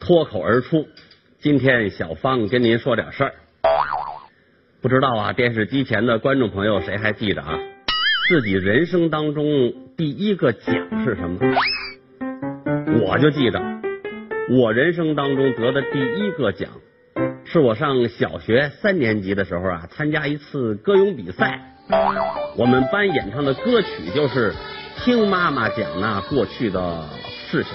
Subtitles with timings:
[0.00, 0.86] 脱口而出，
[1.40, 3.34] 今天小芳跟您说点事儿。
[4.82, 7.58] 不知道啊，电视机前的观众朋友谁还记得啊？
[8.28, 11.38] 自己人生当中第一个奖是什么？
[13.00, 13.62] 我就记得，
[14.50, 16.68] 我人生当中得的第一个奖，
[17.46, 21.73] 是我上小学三年级的时候啊，参加一次歌咏比赛，
[22.56, 24.52] 我们班演唱的歌曲就是
[25.04, 27.04] 《听妈妈讲那过去的
[27.50, 27.72] 事情》。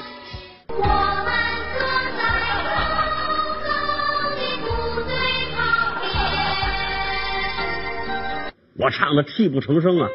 [8.77, 8.89] 我。
[8.91, 10.09] 唱的泣不成声啊！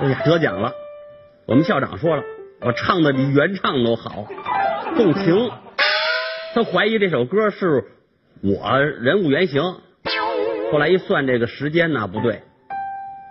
[0.00, 0.72] 哎呀，得奖了！
[1.46, 2.22] 我们校长说了，
[2.60, 4.26] 我唱的比原唱都好，
[4.96, 5.50] 动情。
[6.54, 7.84] 他怀疑这首歌是
[8.42, 9.62] 我人物原型。
[10.72, 12.42] 后来一算这个时间呢，不对，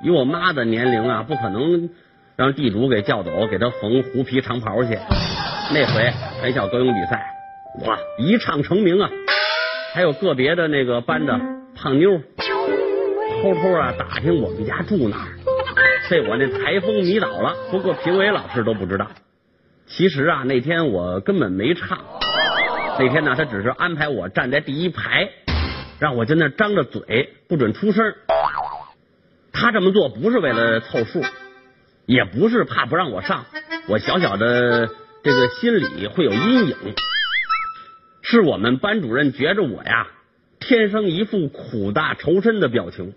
[0.03, 1.89] 以我妈的年龄啊，不可能
[2.35, 4.99] 让地主给叫走，给她缝狐皮长袍去。
[5.73, 7.25] 那回全校歌咏比赛，
[7.79, 9.09] 我一唱成名啊！
[9.93, 11.39] 还有个别的那个班的
[11.73, 12.19] 胖妞，
[13.41, 15.39] 偷偷啊打听我们家住哪儿，
[16.09, 17.55] 被我那台风迷倒了。
[17.71, 19.07] 不过评委老师都不知道。
[19.85, 21.97] 其实啊，那天我根本没唱。
[22.99, 25.29] 那天呢，他只是安排我站在第一排，
[25.97, 28.13] 让我在那张着嘴，不准出声。
[29.53, 31.23] 他这么做不是为了凑数，
[32.07, 33.45] 也不是怕不让我上，
[33.87, 34.89] 我小小的
[35.23, 36.75] 这个心里会有阴影。
[38.23, 40.07] 是我们班主任觉着我呀，
[40.59, 43.13] 天生一副苦大仇深的表情，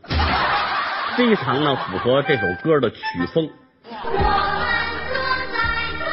[1.16, 2.96] 非常呢符合这首歌的曲
[3.32, 3.48] 风。
[3.88, 4.02] 我们
[5.08, 5.16] 坐
[5.50, 5.56] 在
[5.98, 6.04] 红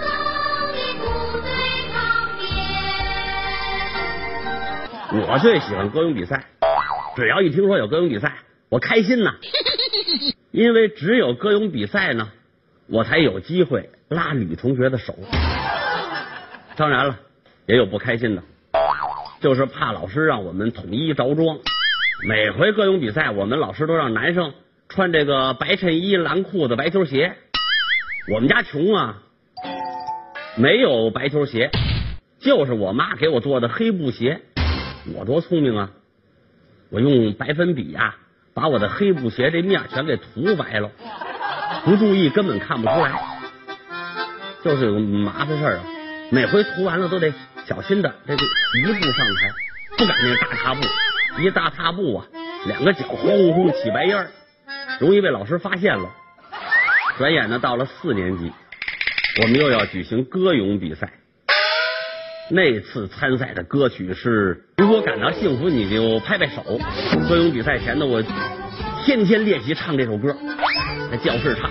[0.00, 0.08] 色
[0.72, 1.06] 的部
[1.40, 1.48] 队
[1.92, 1.96] 旁
[5.12, 5.26] 边。
[5.28, 6.44] 我最喜欢歌咏比赛，
[7.16, 8.34] 只要一听说有歌咏比赛，
[8.68, 9.36] 我开心呐。
[10.50, 12.30] 因为只有歌咏比赛呢，
[12.86, 15.14] 我才有机会拉女同学的手。
[16.76, 17.18] 当然了，
[17.66, 18.42] 也有不开心的，
[19.40, 21.58] 就是怕老师让我们统一着装。
[22.26, 24.52] 每回歌咏比赛，我们老师都让男生
[24.88, 27.36] 穿这个白衬衣、蓝裤子、白球鞋。
[28.30, 29.22] 我们家穷啊，
[30.56, 31.70] 没有白球鞋，
[32.40, 34.40] 就是我妈给我做的黑布鞋。
[35.14, 35.90] 我多聪明啊！
[36.90, 38.16] 我用白粉笔呀、
[38.60, 40.90] 把我的黑布鞋这面全给涂白了，
[41.84, 43.12] 不注意根本看不出来。
[44.64, 45.84] 就是有麻烦事儿啊，
[46.32, 47.32] 每回涂完了都得
[47.68, 49.54] 小心的这个一步上台，
[49.96, 50.80] 不敢那大踏步，
[51.40, 52.26] 一大踏步啊，
[52.66, 54.26] 两个脚轰轰起白烟，
[54.98, 56.10] 容易被老师发现了。
[57.16, 58.52] 转眼呢，到了四年级，
[59.40, 61.12] 我们又要举行歌咏比赛。
[62.50, 66.62] 那次参赛的歌曲是《如果感到幸福，你就拍拍手》。
[67.28, 68.22] 歌咏比赛前呢，我
[69.08, 70.36] 天天练习唱这首歌，
[71.10, 71.70] 在教室唱，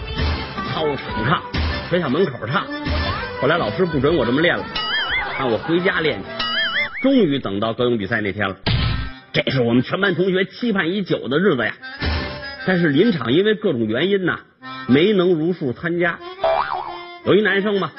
[0.74, 1.44] 操场唱，
[1.88, 2.66] 学校门口唱。
[3.40, 4.66] 后来老师不准我这么练了，
[5.38, 6.26] 让我回家练去。
[7.04, 8.58] 终于等到歌咏比赛那天了，
[9.34, 11.76] 这是我们全班同学期盼已久的日子呀。
[12.66, 14.40] 但是临场因为各种原因呐，
[14.88, 16.18] 没能如数参加。
[17.24, 17.92] 有一男生嘛，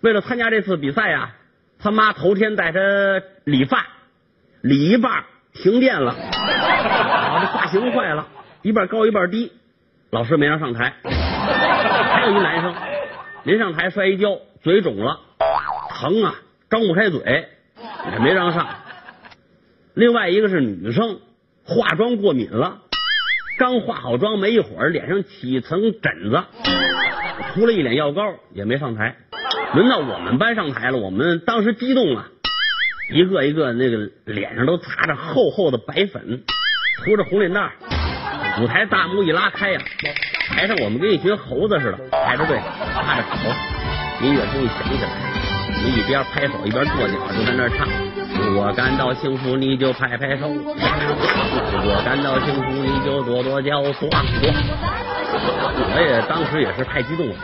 [0.00, 1.30] 为了参加这次比赛呀、
[1.78, 2.80] 他妈头天带他
[3.44, 3.86] 理发，
[4.62, 8.26] 理一半停电了，啊，这发型坏了，
[8.62, 9.52] 一半高一半低，
[10.10, 10.94] 老师没让上台。
[11.04, 12.74] 还有一男生
[13.44, 15.20] 临上台摔一跤，嘴肿了，
[15.90, 16.34] 疼啊，
[16.70, 17.48] 张不开嘴，
[18.12, 18.66] 也没让上。
[19.94, 21.18] 另外一个是女生，
[21.64, 22.78] 化妆过敏了，
[23.58, 26.42] 刚化好妆没一会儿，脸上起层疹子，
[27.52, 29.16] 涂了一脸药膏，也没上台。
[29.74, 32.28] 轮到我们班上台了，我们当时激动啊，
[33.10, 36.42] 一个一个那个脸上都擦着厚厚的白粉，
[37.04, 37.70] 涂着红脸蛋，
[38.60, 39.80] 舞台大幕一拉开呀、
[40.48, 42.58] 台上我们跟一群猴子似的排着队，
[42.94, 43.50] 趴着手，
[44.24, 45.10] 音乐终于响起来
[45.84, 47.88] 你，一边拍手一边跺脚，就在那儿唱。
[48.54, 54.18] 我感到幸福，你就拍拍手；我感到幸福，你就跺跺脚，跺跺。
[55.94, 57.34] 我也当时也是太激动了。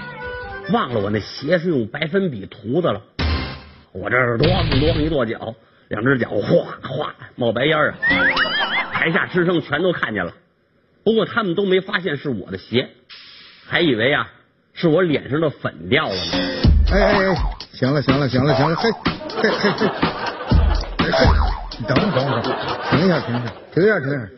[0.73, 3.01] 忘了我那鞋是用白粉笔涂的了，
[3.93, 5.55] 我这儿咣咣一跺脚，
[5.89, 7.95] 两只脚哗哗冒白烟啊！
[8.93, 10.33] 台下师生全都看见了，
[11.05, 12.91] 不过他们都没发现是我的鞋，
[13.67, 14.29] 还以为啊
[14.75, 16.21] 是我脸上的粉掉了呢。
[16.93, 17.37] 哎哎哎，
[17.73, 18.91] 行了行了行了行了，嘿
[19.41, 19.87] 嘿嘿嘿，
[20.99, 21.27] 嘿
[21.79, 22.43] 你等等会儿，
[22.91, 24.29] 停一下停一下停一下停一下，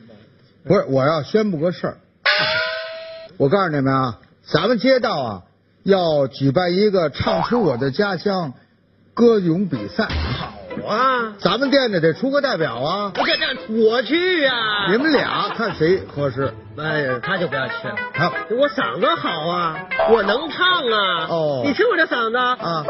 [0.65, 1.97] 不是我要宣布个事儿，
[3.37, 5.43] 我告诉你们啊，咱们街道啊
[5.83, 8.53] 要举办一个唱出我的家乡
[9.21, 10.09] 歌咏比赛，
[10.39, 11.35] 好啊！
[11.41, 13.13] 咱们店里得出个代表啊！
[13.15, 14.91] 这这我去啊！
[14.91, 16.55] 你们俩看谁合适？
[16.79, 17.97] 哎呀，他就不要去了。
[18.15, 19.77] 好，我嗓子好啊，
[20.09, 21.27] 我能唱啊。
[21.29, 22.83] 哦你听我这嗓子啊。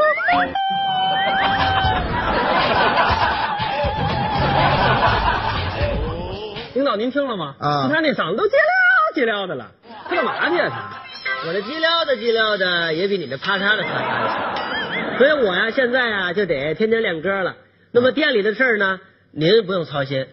[6.73, 7.55] 领导您听了吗？
[7.59, 9.65] 啊他那嗓子都叽撩叽撩的了，
[10.07, 11.49] 他干嘛去啊他？
[11.49, 14.60] 我这叽撩的叽撩的也比你这啪嚓的啪嚓的强，
[15.21, 17.55] 所以我呀现在啊就得天天练歌了。
[17.91, 20.25] 那么店里的事儿呢，您不用操心，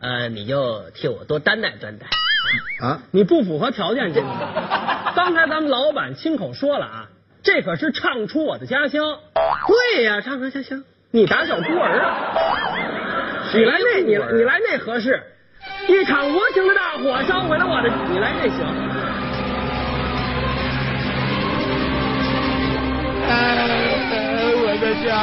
[0.00, 2.06] 呃，你就替我多担待担待。
[2.80, 4.28] 啊，你不符合条件，这个。
[5.16, 7.08] 刚才咱们老板亲口说了啊，
[7.42, 9.18] 这可是唱出我的家乡。
[9.66, 10.84] 对呀、唱出家乡。
[11.10, 15.24] 你打小孤儿啊，你来那，你你来那合适。
[15.88, 18.64] 一场无情的大火烧毁了我的，你来那行。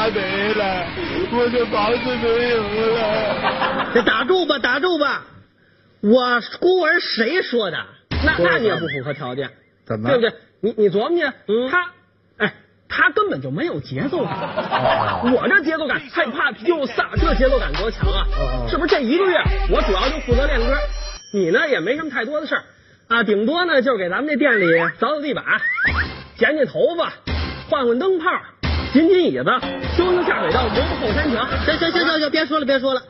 [0.09, 0.85] 家没了，
[1.31, 2.61] 我的房子没有
[2.95, 3.91] 了。
[3.93, 5.25] 这打住吧，打住吧！
[6.01, 7.77] 我孤儿谁说的？
[8.25, 9.49] 那那你也不符合条件，
[9.85, 10.09] 怎么？
[10.09, 10.33] 对不对？
[10.61, 11.91] 你你琢磨去，嗯他，
[12.37, 12.53] 哎，
[12.89, 15.31] 他根本就没有节奏感。
[15.33, 18.27] 我这节奏感，害怕又飒，这节奏感多强啊！
[18.37, 18.93] 哦是不是？
[18.93, 19.37] 这一个月
[19.69, 20.75] 我主要就负责练歌，
[21.33, 22.63] 你呢也没什么太多的事儿
[23.07, 24.65] 啊，顶多呢就是给咱们这店里
[24.99, 25.45] 扫扫地板、
[26.37, 27.13] 剪剪头发、
[27.69, 28.25] 换换灯泡、
[28.93, 29.43] 紧紧椅子、
[29.97, 31.49] 修修下水道、磨磨后山墙。
[31.65, 33.01] 行行行行行，别说了别说了。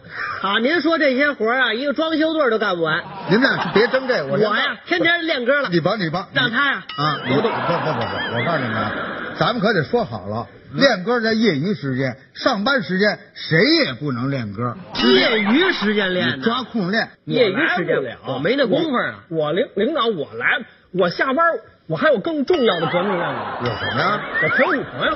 [0.41, 3.03] 啊，您说这些活儿啊，一个装修队都干不完。
[3.29, 5.67] 你们俩别争这个，我我呀，天天练歌了。
[5.69, 8.91] 你帮你帮，让他呀啊，多动不不不不，我告诉你们啊，
[9.37, 17.09] 咱们可得说好了，练歌在业余时间，上班时间谁也不能练歌，业余时间练，你抓空练。
[17.25, 19.25] 业余时间我来不了我没那功夫啊。
[19.29, 21.45] 我领领导我来，我下班
[21.93, 23.37] 我还有更重要的革命任务。
[23.65, 24.19] 有什么呀？
[24.41, 25.15] 我陪我女朋友。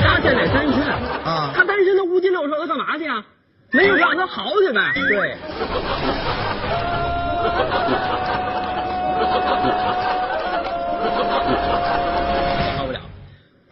[0.00, 3.24] 他现在单身啊他单身，他无金六寿，他干嘛去啊？
[3.70, 4.80] 没有让他好去呗。
[4.94, 5.36] 对，
[12.76, 12.98] 受不了。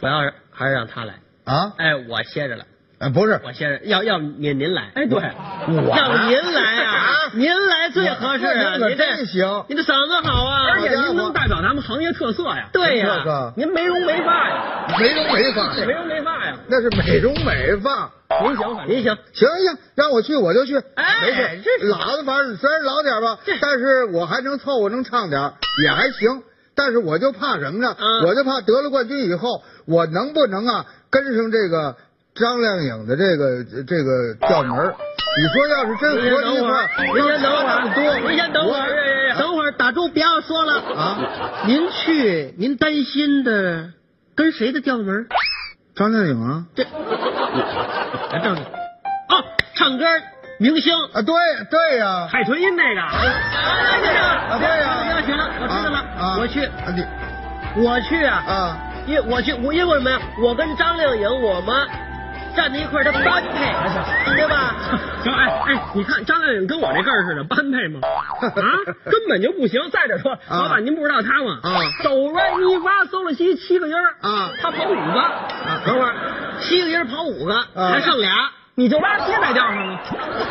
[0.01, 1.15] 我要是还是让他来，
[1.47, 1.73] 啊？
[1.79, 2.65] 哎，我歇着了，
[2.99, 8.47] 哎，不是，我先生，要要您您来，哎，对，要您来啊，您来最合适
[8.79, 12.71] 您这真行您的嗓子好啊，而且您能代表咱们行业特色呀。
[12.73, 16.57] 对呀、这个您没容没发呀，没容没发，没容没发呀。
[16.69, 18.11] 那是美容美发。
[18.43, 21.87] 您行，您行，行行，让我去我就去，哎没事。
[21.89, 25.53] 老的反正虽然老点吧，但是我还能凑合，能唱点
[25.85, 26.43] 也还行。
[26.75, 27.95] 但是我就怕什么呢？
[27.99, 31.97] 嗯我就怕得了冠军以后，我能不能啊跟上这个
[32.39, 34.95] 张靓颖的这个这个调门儿？
[35.39, 36.19] 你说要是真合
[36.55, 41.19] 一块先等会，您先等会儿，多，您先等会儿，等会儿打住，不要说了啊！
[41.67, 43.91] 您去，您担心的
[44.35, 45.27] 跟谁的调门？
[45.95, 49.45] 张靓颖啊这，来正哦，
[49.75, 50.05] 唱歌
[50.59, 50.93] 明星。
[51.13, 51.35] 啊，对
[51.71, 53.01] 对呀，海豚音那个。
[53.01, 57.05] 啊，对呀行行了，我知道了，啊我去，啊你
[57.83, 60.19] 我去啊，啊因为我去，我因为什么呀？
[60.43, 61.75] 我跟张靓颖，我们
[62.57, 64.75] 站在一块儿，他般配，对吧？
[65.23, 68.01] 行，哎哎，你看张靓颖跟我这个儿似的，般配吗？
[68.41, 68.51] 啊，
[69.05, 69.81] 根本就不行。
[69.91, 71.59] 再者说，老板您不知道他吗？
[71.63, 71.71] 啊
[72.03, 75.21] 哆来咪发嗦了西七个音儿啊他跑五个。
[75.21, 76.15] 啊等会儿
[76.63, 78.33] 七个音跑五个，还剩俩，
[78.75, 80.01] 你就拉稀在调上了。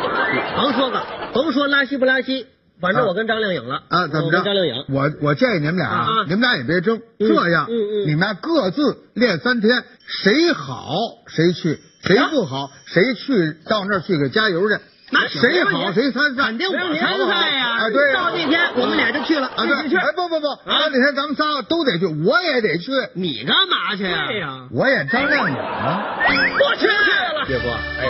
[0.56, 2.46] 甭说个，甭说拉稀不拉稀，
[2.80, 4.36] 反正我跟张靓颖了啊，怎么我着？
[4.38, 8.82] 跟张靓颖，我我建议你们俩啊啊你们俩也别争，嗯这样，嗯嗯你们俩各自
[9.14, 9.70] 练三天，
[10.06, 10.88] 谁好
[11.26, 12.70] 谁去，谁不好？
[12.86, 14.76] 谁去到那儿去给加油去。
[15.10, 17.66] 那谁好谁参赛，肯定我参赛呀？
[17.78, 18.14] 啊，对呀。
[18.16, 24.26] 到那天我们俩就去了啊，对，去哎，不不不，到那天咱们仨都得去，我也得去，你干嘛去呀？
[24.26, 26.18] 对呀，我也张靓颖啊。
[26.28, 27.46] 我去了。
[27.48, 28.08] 岳哥，哎，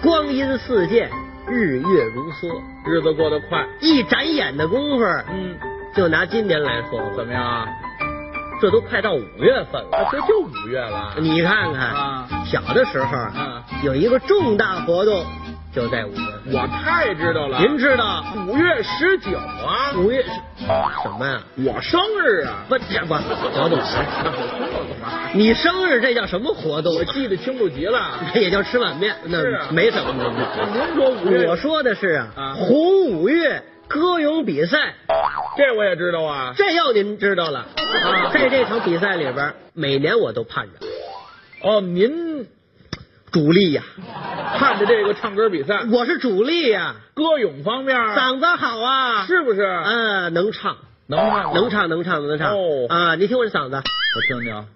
[0.00, 1.10] 光阴似箭，
[1.48, 5.56] 日月如梭，日子过得快，一眨眼的功夫，嗯，
[5.96, 7.66] 就拿今年来说，怎么样啊？
[8.60, 9.98] 这都快到五月份了。
[9.98, 11.14] 啊，这就五月了。
[11.18, 15.24] 你看看，啊小的时候啊有一个重大活动，
[15.72, 16.54] 就在五月份。
[16.54, 17.58] 我太知道了。
[17.58, 20.28] 您知道五月十九啊，五月是
[21.02, 21.40] 什么呀？
[21.56, 22.64] 我生日啊。
[22.68, 23.78] 不，这不活动。
[25.34, 26.96] 你生日这叫什么活动？
[26.96, 28.18] 我记得清楚极了。
[28.32, 29.38] 这也叫吃碗面，那
[29.70, 30.14] 没什么。
[30.72, 34.94] 您说五月，我说的是啊啊，红五月歌咏比赛，
[35.56, 36.52] 这我也知道啊。
[36.56, 37.60] 这要您知道了。
[37.60, 40.72] 啊，在这场比赛里边，每年我都盼着。
[41.62, 42.46] 哦，您
[43.32, 43.82] 主力呀，
[44.58, 49.62] 盼着这个唱歌比赛，我是主力呀，歌咏方面嗓子好啊，是不是？
[49.62, 50.76] 嗯，能唱，
[51.06, 52.52] 能唱能唱能唱能唱。
[52.52, 52.86] 哦。
[52.88, 53.14] 啊！
[53.14, 54.66] 你听我这嗓子，我听听。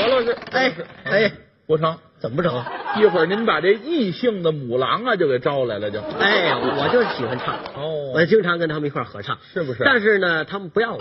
[0.00, 0.72] 王老师，哎
[1.04, 1.32] 哎，
[1.66, 2.62] 不成，怎么不成？
[3.00, 11.00] 一会儿您把这异性的母狼啊就给招来了，就哎，我就是喜欢唱，哦我经常跟他们一块儿合唱，是不是但是呢，他们不要我，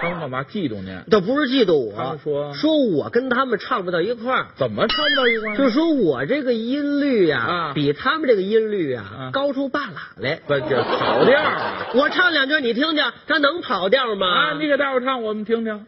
[0.00, 1.00] 他们干嘛嫉妒您？
[1.10, 4.46] 倒不是嫉妒我他们，说说我跟他们唱不到一块儿。
[4.56, 5.56] 怎么唱不到一块儿？
[5.56, 10.40] 就说我这个音律呀、啊比他们这个音律啊啊高出半拉来。
[10.46, 11.86] 不就跑调啊！
[11.94, 14.26] 我唱两句你听听，他能跑调吗？
[14.26, 15.86] 啊，你给大伙唱，我们听听。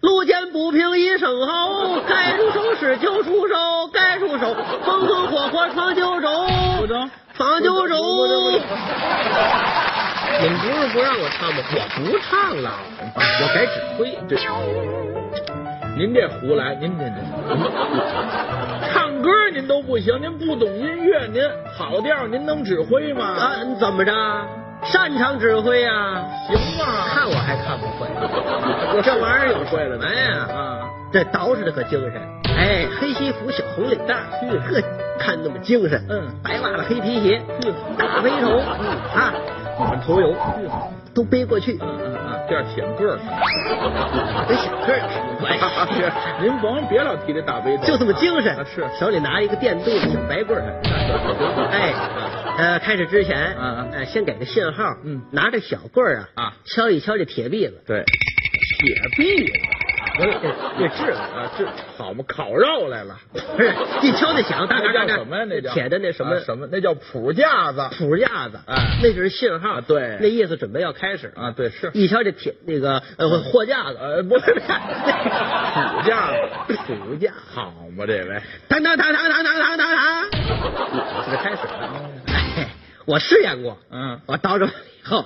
[0.00, 3.54] 路见不平一声吼，该出手时就出手，
[3.92, 6.28] 该出手风风火火闯九州，
[7.36, 7.94] 闯九州。
[10.42, 11.62] 你们不是不让我唱吗？
[11.72, 12.70] 我不唱了，
[13.14, 14.18] 我改指挥。
[14.26, 14.36] 这
[15.98, 17.16] 您这胡来，您这这，
[18.94, 21.42] 唱歌您都不行，您不懂音乐，您
[21.76, 23.24] 好调您能指挥吗？
[23.26, 24.12] 啊，怎么着？
[24.84, 26.84] 擅长指挥啊、行吗？
[27.14, 28.08] 看我还看不会，
[29.02, 30.80] 这玩意儿有会了呢哎呀，啊，
[31.12, 32.20] 这捯饬的可精神。
[32.56, 34.82] 哎，黑西服，小红领带儿，呵，
[35.18, 36.04] 看那么精神。
[36.08, 36.28] 嗯。
[36.42, 37.74] 白袜子，黑皮鞋，嗯。
[37.96, 38.58] 大背头，
[39.14, 39.32] 啊，
[39.78, 40.34] 满头油，
[41.14, 43.18] 都背过去，嗯嗯嗯，这样显个儿。
[44.48, 45.56] 跟显个儿什么关
[45.92, 46.02] 系？
[46.42, 48.56] 您甭别老提这大背头，就这么精神。
[48.56, 48.84] 啊，是。
[48.98, 50.64] 手里拿一个电镀的小白棍儿，
[51.70, 51.94] 哎，
[52.58, 53.90] 呃，开始之前，嗯嗯。
[53.92, 55.22] 呃，先给个信号，嗯。
[55.32, 56.56] 拿着小棍儿啊，啊。
[56.64, 58.04] 敲一敲这铁篦子，对，
[58.78, 59.52] 铁臂
[60.16, 61.66] 不是这这质子，啊，这
[61.96, 63.16] 好嘛，烤肉来了。
[63.32, 65.44] 不是一敲那响，哒哒那哒什么呀？
[65.48, 66.68] 那叫铁的那什么啊什么？
[66.70, 67.88] 那叫谱架子。
[67.96, 68.98] 谱架子，哎。
[69.02, 71.90] 那就是信号，啊对那意思准备要开始啊，对是。
[71.94, 74.60] 一敲这铁那个呃货架子，呃，不是，谱
[76.06, 80.30] 架子，谱架，好嘛，这位，当当当当当当当当当，
[81.30, 82.00] 这开始了。
[83.10, 84.70] 哎，我试验过，嗯，我倒着以
[85.04, 85.24] 后，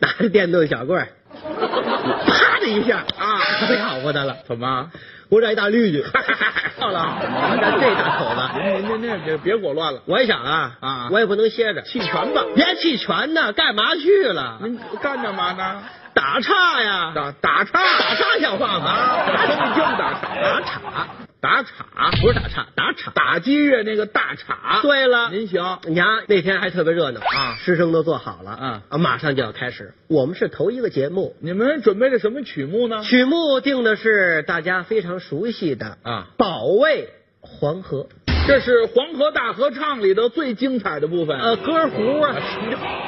[0.00, 1.08] 拿着电动小棍儿，
[2.26, 4.90] 啪的一下啊， 可了不得了，怎么？
[5.28, 6.04] 我这一大绿去，
[6.80, 8.40] 好了，我这这大口子，
[8.82, 12.42] 您您您别别给我乱了，我也想啊啊我也不能歇着，弃权吧。
[12.56, 14.58] 别弃权呢，干嘛去了？
[14.62, 15.82] 您干干嘛呢？
[16.12, 18.96] 打岔呀，打打岔，打岔像话吗？
[19.28, 21.08] 打岔你净打岔打岔，
[21.40, 22.66] 打岔，不是打岔，
[23.14, 24.80] 打击乐那个大岔。
[24.82, 29.94] 对了，您行，你瞧那天还特别热闹啊师生都做好了，啊啊，马上就要开始。
[30.08, 33.02] 我们是头一个节目，你们准备的什么曲目呢？
[33.02, 37.08] 曲目定的是大家非常熟悉的啊《保卫
[37.40, 38.02] 黄河》。
[38.46, 41.38] 这是黄河大合唱里头最精彩的部分。
[41.38, 42.34] 呃，歌胡啊，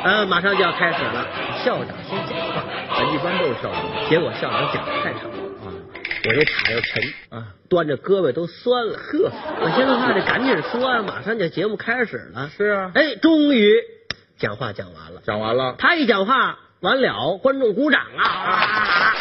[0.04, 1.26] 呃，马上就要开始了。
[1.64, 5.41] 校长先讲话，啊一般都是校长结果校长讲的太长了，啊
[6.24, 7.46] 我这卡又沉啊。
[7.72, 9.32] 端着胳膊都酸了呵。
[9.62, 12.50] 我现在话得赶紧说马上就节目开始了。
[12.54, 13.80] 是啊哎终于
[14.38, 19.14] 讲话讲完了讲完了他一讲话完了观众鼓掌啊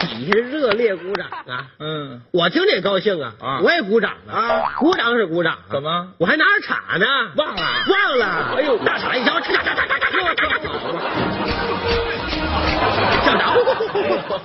[0.00, 9.40] 底下热烈鼓掌啊嗯我听着也高兴啊啊我也鼓掌啊鼓掌是鼓掌怎么我还拿着叉呢忘了忘了哎呦大叉一叉
[13.24, 13.54] 校长，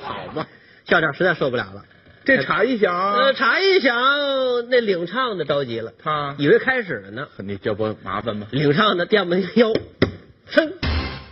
[0.02, 0.48] 好吧，
[0.86, 1.84] 校长实在受不了了。
[2.26, 3.96] 这茶一响，呃，茶一响，
[4.70, 7.28] 那领唱的着急了，他以为开始了呢。
[7.44, 8.48] 你这不麻烦吗？
[8.52, 9.74] 领唱的垫不那腰，
[10.50, 10.72] 噌，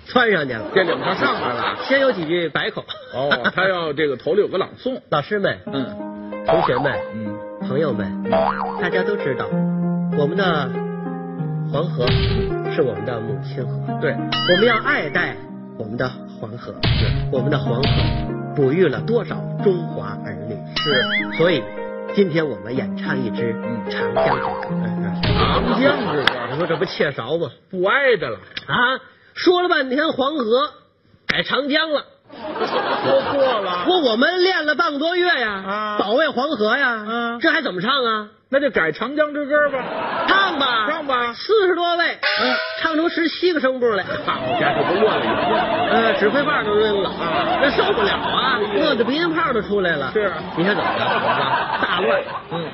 [0.06, 0.70] 窜上去了。
[0.76, 1.78] 这领唱上来了。
[1.88, 2.84] 先有几句白口。
[3.14, 5.00] 哦，他要这个头里有个朗诵。
[5.10, 6.08] 老师们、嗯
[6.44, 8.24] 同学们、嗯，朋友们，
[8.82, 9.46] 大家都知道，
[10.18, 10.70] 我们的
[11.72, 12.06] 黄河
[12.76, 15.38] 是我们的母亲河，对，我们要爱戴
[15.82, 16.08] 我们的
[16.40, 16.72] 黄河。
[16.84, 17.90] 是我们的黄河
[18.56, 20.56] 哺育了多少中华儿女？
[20.78, 21.64] 是，所以
[22.14, 24.76] 今天我们演唱一支嗯长江之歌。
[25.34, 27.50] 长江之你说这不切勺吗？
[27.72, 29.02] 不挨着了，啊，
[29.34, 30.70] 说了半天黄河
[31.26, 32.06] 改长江了。
[32.32, 33.86] 说错了。
[33.86, 38.30] 不，我们练了半个多月呀，啊保卫黄河呀，啊这还怎么唱啊？
[38.54, 39.80] 那就改长江之歌吧。
[40.28, 44.04] 唱吧，唱吧四十多位，嗯，唱出十七个声部来。
[44.04, 45.56] 好家伙，都乱了一通。
[45.90, 50.12] 呃，指挥棒都扔了啊，那受不了啊，乐的鼻音泡都出来了。
[50.12, 51.06] 是你看怎么着？
[51.82, 52.70] 大乱，嗯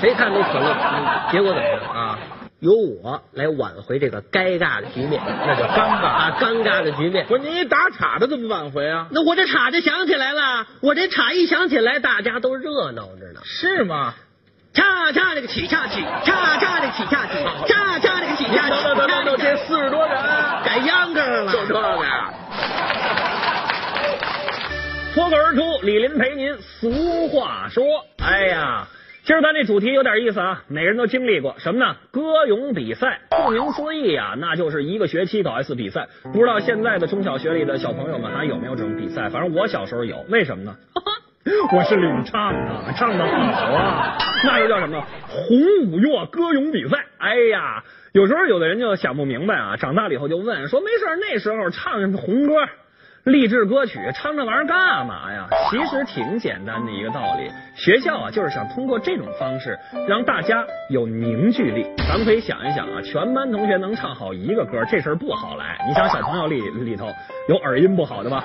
[0.00, 0.72] 谁看都可乐。
[0.72, 1.80] 嗯结果怎么样？
[1.94, 2.18] 啊，
[2.58, 7.24] 由我来挽回这个尴尬的局面，那叫尴尬啊，尴尬的局面。
[7.26, 9.06] 不是你打岔的怎么挽回啊？
[9.12, 13.40] 那我这岔就响起来了，我这岔一响起来，大家都热闹着呢。
[13.44, 14.12] 是吗？
[14.72, 17.34] 恰恰那个起恰起，恰恰那个起恰起，
[17.66, 20.16] 恰恰那个起恰起，等等等等，这四十多人
[20.64, 21.52] 改秧歌了。
[21.52, 22.32] 就这个呀。
[25.12, 27.84] 脱口而出，李林陪您俗话说。
[28.18, 28.86] 哎呀，
[29.24, 31.96] 今儿咱这主题有点意思啊，每个人都经历过什么呢？
[32.12, 36.06] 歌咏比赛，顾名思义啊，那就是一个学期搞一次比赛。
[36.32, 39.28] 不知道现在的中小学里的小朋友们还有没有这种比赛？
[39.30, 40.76] 反正我小时候有，为什么呢？
[41.72, 45.58] 我是领唱啊，唱的好啊，那就叫什么红
[45.90, 46.98] 五月歌咏比赛。
[47.16, 47.82] 哎呀，
[48.12, 52.54] 有时候有的人就想不明白啊，长大了以后就问说，没事那时候唱红歌。
[53.24, 55.46] 励志歌曲唱这玩意儿干嘛呀？
[55.70, 59.78] 其实挺简单的一个道理，学校啊就是想通过这种方式
[60.08, 61.86] 让大家有凝聚力。
[62.08, 65.78] 咱们可以想一想啊，全班同学能唱好一个歌，这事儿不好来。
[65.86, 67.12] 你想小朋友里里头
[67.50, 68.42] 有耳音不好的吧，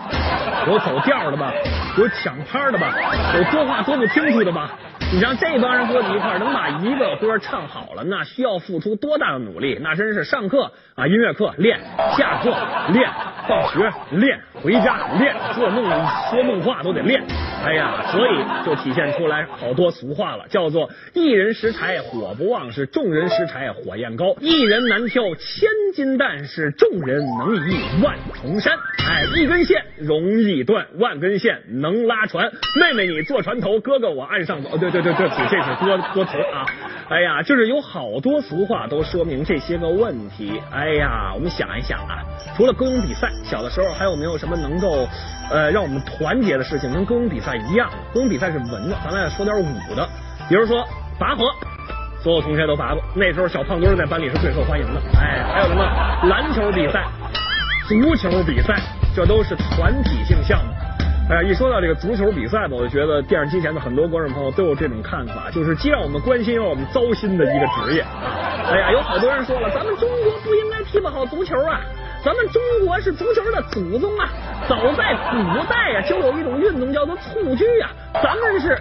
[0.67, 1.51] 有走调的吧，
[1.97, 2.93] 有抢拍的吧，
[3.35, 4.71] 有说话说不清楚的吧。
[5.13, 9.77] 你让这帮人搁在一块儿，能把一个歌唱好了，那需要付出多大的努力？
[9.81, 11.79] 那真是上课啊，音乐课练，
[12.17, 12.49] 下课
[12.89, 13.09] 练，
[13.47, 15.85] 放学练，回家练，做梦
[16.29, 17.23] 说梦话都得练。
[17.65, 28.77] 哎呀，所以就体现出来好多俗话了，叫做一人拾柴火不旺，是众人拾柴火焰高；一人难挑千斤担，是众人能移万重山。
[29.07, 32.51] 哎，一根线容易断，万根线能拉船。
[32.79, 34.77] 妹妹你坐船头，哥哥我岸上走。
[34.77, 36.65] 对对对对不起，这是歌歌词啊。
[37.09, 40.61] 哎呀，就是有好多俗话都说明这些个问题。
[40.71, 42.21] 哎呀，我们想一想啊，
[42.55, 45.07] 除了歌咏比赛，小的时候还有没有什么能够
[45.51, 47.89] 呃让我们团结的事情，跟歌咏比赛一样？
[48.13, 50.07] 歌咏比赛是文的，咱们说点武的，
[50.49, 50.83] 比如说
[51.19, 51.45] 拔河。
[52.23, 54.99] 所有同学都拔过，那时候小胖墩在班里是最受欢迎的。
[55.15, 55.85] 哎，还有什么
[56.23, 57.05] 篮球比赛、
[57.87, 58.81] 足球比赛，
[59.15, 60.71] 这都是团体性项目。
[61.29, 68.01] 哎呀，一说到这个足球比赛吧，我就觉得电视机前的很多观众朋友都有这种看法，就是既让我们关心又让我们糟心的一个职业。
[68.01, 71.79] 哎呀，有好多人说了，咱们中国不应该踢不好足球啊，
[72.25, 74.27] 咱们中国是足球的祖宗啊，
[74.67, 78.75] 早在古代啊、就有一种运动叫做蹴鞠啊、咱们是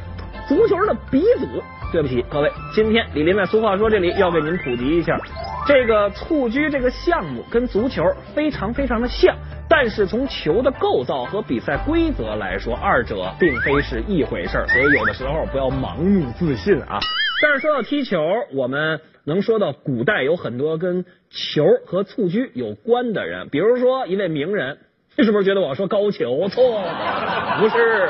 [0.48, 1.62] 足球的鼻祖。
[1.92, 5.20] 对不起，各位，今天李林在俗话说这里要给您普及一下，
[5.66, 8.02] 这个蹴鞠这个项目跟足球
[8.34, 9.36] 非常非常的像，
[9.68, 16.98] 但是从球的构造和比赛规则来说，二者并非是一回事儿，所以有的时候不要盲目自信啊。
[17.44, 24.78] 但是说到踢球，我们能说到古代有很多跟球和蹴鞠有关的人，比如说一位名人，
[25.14, 26.48] 你是不是觉得我说高俅？
[26.48, 28.08] 错了，不是，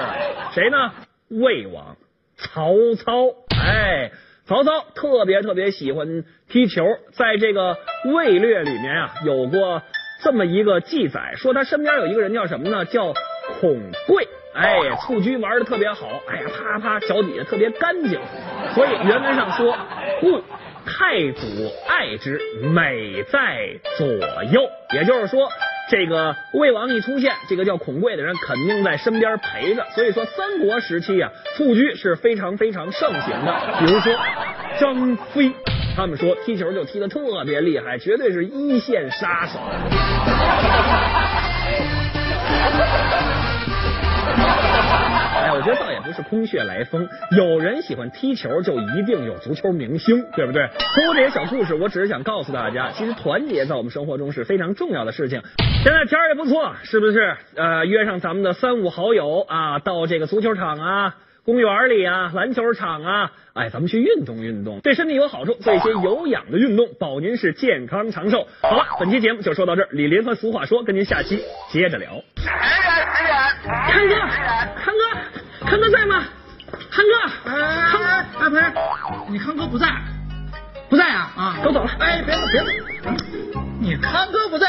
[0.52, 0.92] 谁呢？
[1.30, 1.96] 魏王。
[2.36, 4.12] 曹操，哎，
[4.46, 7.74] 曹操特别特别喜欢踢球，在这个
[8.14, 9.82] 《魏略》里面啊，有过
[10.22, 12.84] 这么一个记载，说他身边有一个人叫什么呢？
[12.84, 13.14] 叫
[13.60, 18.20] 孔贵，哎，蹴鞠玩的特别好，哎呀，啪啪，脚底下特别干净，
[18.74, 19.76] 所以原文上说，
[20.20, 20.40] 故
[20.86, 21.46] 太祖
[21.88, 24.06] 爱之，美在左
[24.52, 24.62] 右，
[24.94, 25.48] 也就是说。
[25.86, 29.84] 这个魏王一出现，这个叫孔贵的人肯定在身边陪着。
[29.94, 33.60] 所以说，三国时期啊，蹴鞠是非常非常盛行的。
[33.80, 34.16] 比如说
[34.80, 35.52] 张飞，
[35.94, 39.58] 他们说踢球就踢的特别厉害，绝对是一线杀手。
[45.34, 50.68] 哎，我觉得倒也不是空穴来风，有人喜欢踢球，就一定有足球明星，对不对？
[50.94, 55.42] 通过这些小故事，我只是想告诉大家，其实团结在我们生活中是非常重要的事情。
[55.82, 57.36] 现在天儿也不错，是不是？
[57.56, 68.46] 呃，约上咱们的三五好友啊，到这个足球场啊、公园里啊、篮球场啊，哎，咱们去运动运动，对身体有好处，做一些有氧的运动，保您是健康长寿。
[68.62, 72.22] 好了，本期节目就说到这儿，李林和俗话说，跟您下期接着聊。
[73.64, 74.14] 康哥，
[74.76, 76.24] 康哥，康哥在吗？
[76.90, 77.12] 康哥，
[77.44, 78.60] 康哎哎，不是，
[79.30, 79.86] 你康哥不在，
[80.90, 81.32] 不在啊？
[81.36, 81.90] 啊都走了。
[81.98, 84.68] 哎，别走别走，你康哥不在，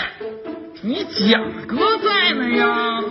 [0.81, 3.03] 你蒋哥在呢呀。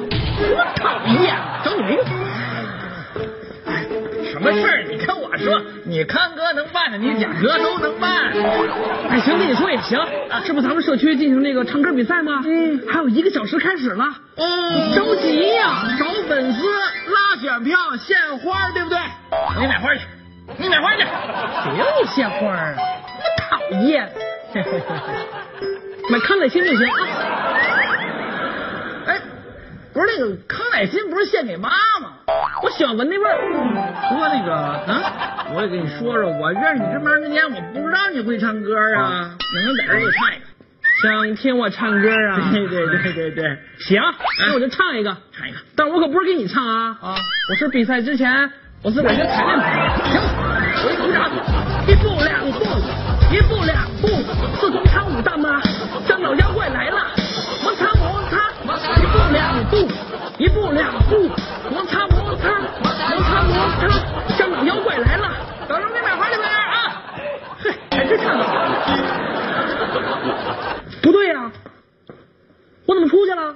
[5.95, 8.11] 你康哥能办的，你贾哥都能办。
[9.11, 9.97] 哎，行，跟你说也行。
[10.45, 12.43] 这不咱们社区进行那个唱歌比赛吗？
[12.45, 14.05] 嗯，还有一个小时开始了。
[14.35, 15.85] 嗯着急呀！
[15.97, 18.99] 找粉丝、拉选票、献花，对不对？
[19.61, 20.01] 你买花去，
[20.59, 21.03] 你买花去。
[21.03, 22.75] 谁让你献花啊？
[23.39, 24.11] 讨厌！
[26.11, 27.34] 买康乃馨就行啊。
[29.95, 31.71] 哎，不是那个康乃馨，不是献给妈
[32.03, 32.11] 吗？
[32.63, 33.39] 我喜欢闻那味儿。
[34.09, 39.31] 不过那个啊，我也跟你说说，我认识你这么长时间，我不知道你会唱歌啊。
[39.39, 40.45] 你能在这儿给我唱一个？
[41.03, 42.51] 想听我唱歌啊？
[42.53, 44.03] 对对对对对， 行，
[44.41, 45.17] 那我就唱一个。
[45.33, 45.59] 唱一个。
[45.77, 46.99] 但我可不是给你唱啊！
[47.01, 47.15] 啊，
[47.51, 48.51] 我是比赛之前，
[48.83, 49.91] 我自个儿先排练排练。
[50.07, 50.21] 行，
[50.85, 51.31] 我一鼓掌。
[51.87, 52.65] 一步两步，
[53.31, 54.09] 一步两步，
[54.59, 54.83] 自从
[60.75, 61.31] 两步
[61.71, 62.51] 摩擦摩擦
[62.83, 63.89] 摩擦摩擦
[64.37, 65.31] 香港妖怪来了。
[65.69, 67.03] 老头别买花里玩啊。
[67.63, 68.85] 嘿还真看到了。
[71.03, 71.51] 不对呀
[72.87, 73.55] 我怎么出去了？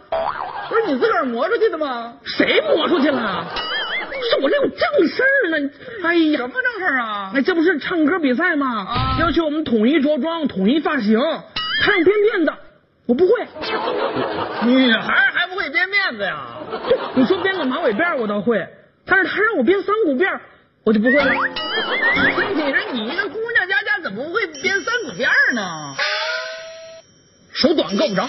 [0.69, 2.15] 不是你自个儿磨出去的吗？
[2.25, 3.45] 谁磨出去了？
[4.31, 4.79] 是我这有正
[5.09, 5.71] 事呢。
[6.05, 7.33] 哎呀什么正事啊？
[7.35, 8.87] 哎这不是唱歌比赛吗？
[9.21, 12.53] 要求我们统一着装统一发型烫辫子
[13.09, 13.33] 我不会。
[14.69, 16.45] 女孩还不会编辫子呀？
[17.15, 18.69] 你说编个马尾辫我倒会，
[19.07, 20.43] 但是他让我编三股辫儿，
[20.85, 21.33] 我就不会了。
[21.33, 25.95] 你说你一个姑娘家家怎么会编三股辫儿呢？
[27.55, 28.29] 手短够不着。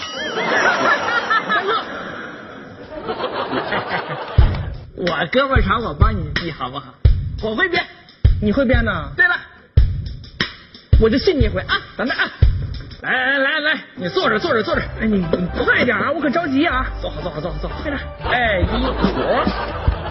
[4.96, 6.94] 我胳膊长，我帮你系好不好？
[7.42, 7.84] 我会编。
[8.40, 9.12] 你会编呢？
[9.14, 9.36] 对了，
[11.02, 11.76] 我就信你一回啊！
[11.98, 12.30] 等着啊！
[13.02, 16.86] 来来来来，你坐着坐着坐着，哎，你你快点啊，我可着急啊！
[17.00, 17.76] 坐好坐好坐好坐好。
[17.82, 17.98] 快点。
[18.30, 18.92] 哎，一股，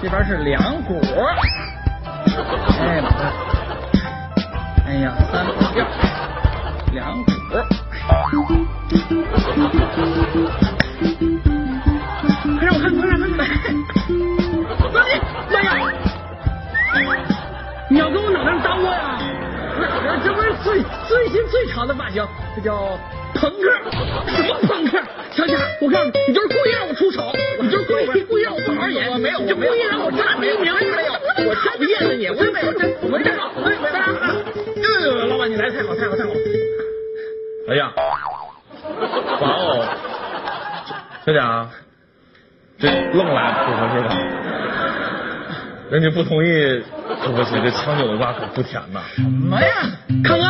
[0.02, 1.00] 这边是两股。
[2.80, 3.32] 哎，老大。
[4.88, 5.86] 哎呀，三股辫，
[6.94, 7.32] 两股。
[12.58, 13.48] 快让我看，快让我看看！
[14.92, 15.12] 走你！
[15.54, 15.86] 妈呀！
[17.88, 19.20] 你要跟我脑袋上搭窝呀？
[19.80, 19.86] 这
[20.26, 22.98] 这不是最最新最潮的发型，这叫
[23.36, 23.72] 朋克。
[24.28, 25.00] 什么朋克？
[25.32, 31.14] 小贾，我告诉你，你就是故意让我出丑，你就是故意故意让我不好好演，我没有你就故意让我差第一名， 没有，
[31.50, 33.34] 我讨厌了你，我没有，这我没有没有。
[34.82, 36.36] 呃，老板你来太好太好太好了。
[37.70, 37.92] 哎呀，
[39.40, 39.86] 哇哦，
[41.26, 41.70] 小贾，
[42.80, 44.10] 这愣来不合适吧？
[45.92, 46.84] 人家不同意，
[47.24, 49.02] 对不起，这强扭的瓜可不甜呐。
[49.16, 49.68] 什么呀，
[50.24, 50.46] 康哥，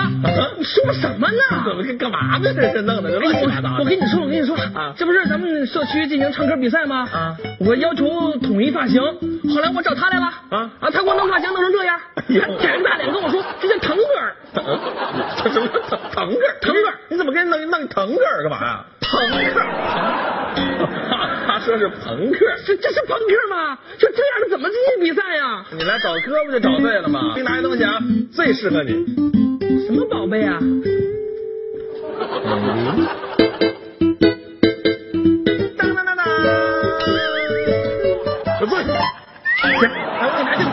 [0.57, 1.63] 你说什么呢？
[1.65, 2.53] 怎么跟干嘛呢？
[2.53, 3.79] 这是弄的乱七八糟的。
[3.79, 7.07] 我跟你说，我跟你说啊这不是咱们社区进行唱歌比赛吗？
[7.11, 14.35] 啊，我要求统一发型，后来我找他来了啊啊，他给我弄发型弄成这样，他舔着大脸跟我说这叫腾格尔，
[15.43, 16.55] 这什么腾腾个儿？
[16.61, 18.85] 腾个儿你怎么给人弄弄腾个儿干嘛呀？
[19.01, 19.59] 朋克，
[21.09, 21.17] 他
[21.69, 22.39] 说是朋克。
[22.65, 23.77] 这这是朋克吗？
[23.99, 25.63] 就这样的怎么进行比赛呀？
[25.71, 27.33] 你来找哥不就找对了吗？
[27.35, 27.99] 给你拿一东西啊，
[28.33, 29.05] 最适合你。
[29.85, 30.57] 什么宝贝啊？
[35.77, 36.25] 当当当当！
[38.61, 38.87] 有坐下。
[39.61, 40.71] 行，来我给你拿进去。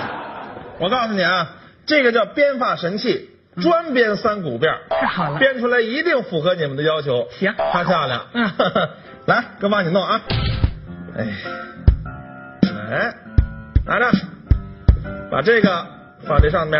[0.78, 3.28] 我告诉你啊，这个叫编发神器，
[3.60, 7.28] 专编三股辫，太好了编出来一定符合你们的要求。
[7.32, 8.28] 行太漂亮。
[8.32, 8.50] 嗯
[9.26, 10.22] 来，哥帮你弄啊。
[11.16, 11.24] 哎，
[12.90, 13.14] 来，
[13.86, 14.10] 拿着，
[15.30, 15.86] 把这个
[16.26, 16.78] 放这上面，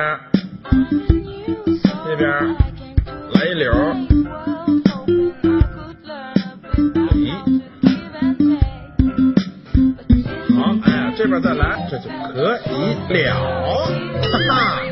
[2.04, 2.28] 这边
[3.32, 3.72] 来一绺，
[7.14, 7.32] 咦，
[10.54, 12.14] 好，哎，这边再来，这就可
[13.14, 13.34] 以了，
[14.20, 14.82] 哈哈，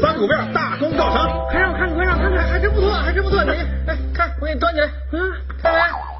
[0.00, 1.28] 三股辫大功告成。
[1.50, 6.11] 快让我看看，快让我看看，还真不错，还真不错，你哎，看我给你端起来，嗯，看没？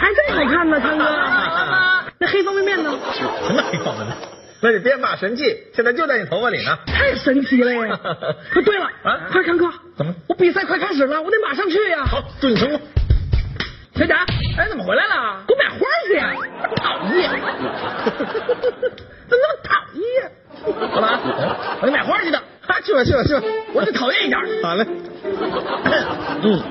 [0.00, 1.04] 还真好看呢，康哥。
[2.18, 2.98] 那黑方便面呢？
[3.12, 4.16] 什么黑方便面？
[4.62, 5.42] 那是编发神器，
[5.74, 6.78] 现在就在你头发里呢。
[6.86, 7.98] 太神奇了呀！
[8.50, 12.04] 可对了，啊快康哥，怎么我比赛快开始了，我得马上去呀。
[12.06, 12.80] 好，祝你成功。
[13.96, 14.24] 小贾，
[14.56, 15.42] 哎，怎么回来了？
[15.46, 16.32] 给我买花去呀。
[16.76, 17.30] 讨厌，
[19.28, 20.32] 怎么那么讨厌？
[20.92, 21.20] 老板，
[21.80, 22.38] 我给你买花去的。
[22.62, 23.42] 哈，去吧去吧去吧，
[23.74, 24.38] 我得讨厌一点。
[24.62, 24.86] 好嘞。
[26.42, 26.62] 嗯，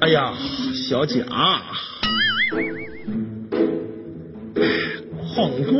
[0.00, 0.32] 哎呀，
[0.88, 1.24] 小贾，
[2.50, 2.58] 旷
[5.64, 5.72] 工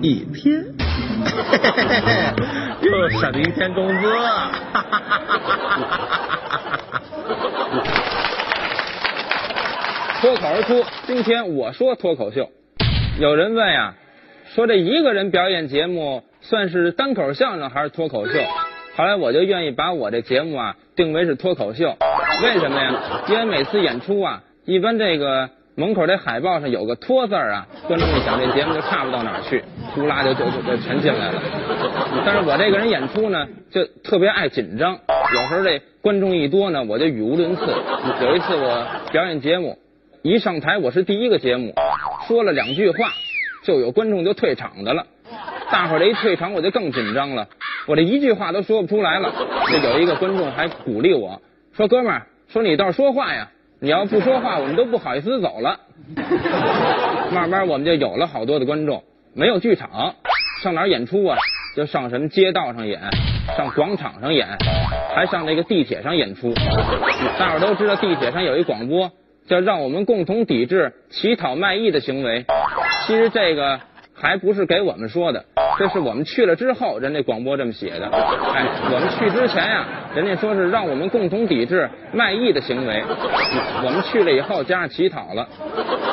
[0.00, 0.64] 一天，
[2.80, 3.94] 又省了一天工资。
[10.22, 12.48] 脱口而出，今天我说脱口秀。
[13.18, 13.96] 有人问呀，
[14.54, 18.40] 说这一个人表演节目算是单口相声还是脱口秀？
[18.96, 21.98] 后来我就愿意把我这节目啊定为是脱口秀。
[22.40, 22.94] 为什么呀？
[23.28, 29.62] 因为每次演出啊，一般这个门口这海报上有个“脱”字啊，观众一想这节目就差不到哪儿去，
[29.94, 31.42] 呼啦就就就就全进来了。
[32.24, 34.98] 但是我这个人演出呢，就特别爱紧张，
[35.34, 37.62] 有时候这观众一多呢，我就语无伦次。
[38.22, 39.78] 有一次我表演节目，
[40.22, 41.74] 一上台我是第一个节目，
[42.26, 43.10] 说了两句话，
[43.64, 45.06] 就有观众就退场的了。
[45.70, 47.48] 大伙儿这一退场，我就更紧张了，
[47.86, 49.32] 我这一句话都说不出来了。
[49.68, 51.40] 这有一个观众还鼓励我
[51.74, 53.48] 说：“哥们儿，说你倒是说话呀，
[53.80, 55.80] 你要不说话，我们都不好意思走了。”
[57.32, 59.02] 慢慢我们就有了好多的观众，
[59.34, 60.14] 没有剧场，
[60.62, 61.38] 上哪儿演出啊？
[61.74, 63.00] 就上什么街道上演，
[63.56, 64.46] 上广场上演，
[65.14, 66.52] 还上那个地铁上演出。
[67.38, 69.10] 大伙都知道地铁上有一广播，
[69.46, 72.44] 叫“让我们共同抵制乞讨卖艺的行为”。
[73.06, 73.80] 其实这个
[74.12, 75.46] 还不是给我们说的，
[75.78, 78.06] 这是我们去了之后，人家广播这么写的。
[78.06, 83.02] 哎，我们去之前呀、人家说是让我们共同抵制卖艺的行为。
[83.84, 85.48] 我们去了以后，加上乞讨了，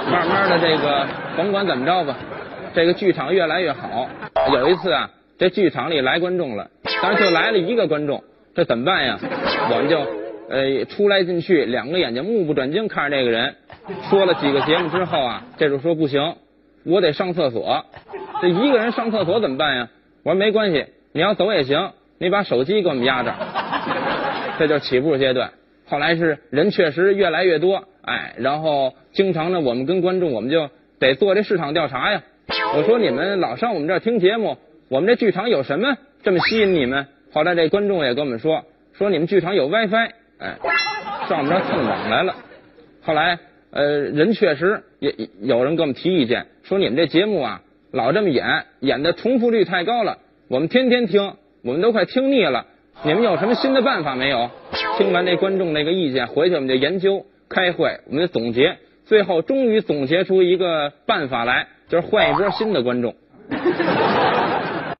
[0.09, 2.15] 慢慢的这个甭管怎么着吧，
[2.73, 4.07] 这个剧场越来越好。
[4.53, 6.69] 有一次啊，这剧场里来观众了，
[7.01, 8.23] 但是就来了一个观众，
[8.55, 9.19] 这怎么办呀？
[9.71, 9.99] 我们就
[10.49, 13.55] 呃出来进去，两个眼睛目不转睛看着这个人。
[14.09, 16.35] 说了几个节目之后啊，这就说不行，
[16.85, 17.85] 我得上厕所。
[18.41, 19.89] 这一个人上厕所怎么办呀？
[20.23, 23.33] 我说没关系，你要走也行，你把手机给我们压着。
[24.59, 25.51] 这就是起步阶段。
[25.87, 32.21] 后来是人确实越来越多，哎，然后经常呢，我们跟观众我们就得做这市场调查呀。
[32.75, 34.57] 我说你们老上我们这儿听节目，
[34.89, 37.07] 我们这剧场有什么这么吸引你们？
[37.31, 40.57] 后来这观众也跟我们说，说你们剧场有 WiFi，哎，
[41.27, 42.35] 上我们这儿蹭网来了。
[43.01, 43.39] 后来
[43.71, 52.65] 呃，人确实也也有人给我们提意见，说你们这节目啊，老这么演，演的重复率太高了，我们天天听，我们都快听腻了。
[53.03, 54.51] 你们有什么新的办法没有？
[54.97, 63.15] 听完那观众那个意见，回去我们就研究、开会，我们就总结，最后终于总结出一个办法来，就是换一波新的观众。